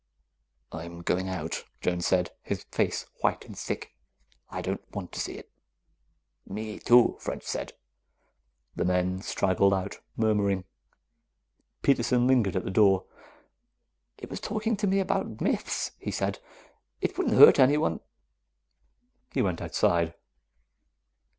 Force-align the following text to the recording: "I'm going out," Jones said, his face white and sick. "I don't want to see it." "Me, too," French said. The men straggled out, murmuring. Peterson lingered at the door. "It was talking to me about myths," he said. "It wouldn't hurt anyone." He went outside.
"I'm 0.71 1.03
going 1.03 1.29
out," 1.29 1.63
Jones 1.79 2.07
said, 2.07 2.31
his 2.41 2.63
face 2.71 3.05
white 3.19 3.45
and 3.45 3.55
sick. 3.55 3.93
"I 4.49 4.63
don't 4.63 4.81
want 4.95 5.11
to 5.11 5.19
see 5.19 5.33
it." 5.33 5.51
"Me, 6.43 6.79
too," 6.79 7.17
French 7.19 7.43
said. 7.43 7.73
The 8.75 8.83
men 8.83 9.21
straggled 9.21 9.75
out, 9.75 9.99
murmuring. 10.17 10.63
Peterson 11.83 12.25
lingered 12.25 12.55
at 12.55 12.63
the 12.65 12.71
door. 12.71 13.05
"It 14.17 14.31
was 14.31 14.39
talking 14.39 14.75
to 14.77 14.87
me 14.87 14.99
about 14.99 15.39
myths," 15.39 15.91
he 15.99 16.09
said. 16.09 16.39
"It 16.99 17.15
wouldn't 17.15 17.37
hurt 17.37 17.59
anyone." 17.59 17.99
He 19.35 19.43
went 19.43 19.61
outside. 19.61 20.15